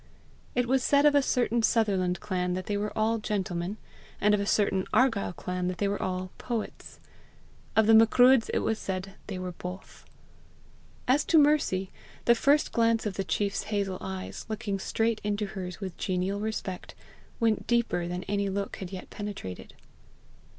It 0.55 0.65
was 0.65 0.81
said 0.83 1.05
of 1.05 1.13
a 1.13 1.21
certain 1.21 1.61
Sutherland 1.61 2.19
clan 2.19 2.53
that 2.55 2.65
they 2.65 2.75
were 2.75 2.91
all 2.97 3.19
gentlemen, 3.19 3.77
and 4.19 4.33
of 4.33 4.39
a 4.39 4.47
certain 4.47 4.87
Argyll 4.91 5.31
clan 5.31 5.67
that 5.67 5.77
they 5.77 5.87
were 5.87 6.01
all 6.01 6.31
poets; 6.39 6.99
of 7.75 7.85
the 7.85 7.93
Macruadhs 7.93 8.49
it 8.51 8.63
was 8.63 8.79
said 8.79 9.13
they 9.27 9.37
were 9.37 9.51
both. 9.51 10.05
As 11.07 11.23
to 11.25 11.37
Mercy, 11.37 11.91
the 12.25 12.33
first 12.33 12.71
glance 12.71 13.05
of 13.05 13.13
the 13.13 13.23
chiefs 13.23 13.65
hazel 13.65 13.99
eyes, 14.01 14.43
looking 14.49 14.79
straight 14.79 15.21
into 15.23 15.45
hers 15.45 15.79
with 15.79 15.95
genial 15.97 16.39
respect, 16.39 16.95
went 17.39 17.67
deeper 17.67 18.07
than 18.07 18.23
any 18.23 18.49
look 18.49 18.77
had 18.77 18.91
yet 18.91 19.11
penetrated. 19.11 19.75